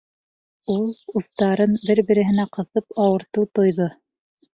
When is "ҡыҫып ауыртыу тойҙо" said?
2.57-3.89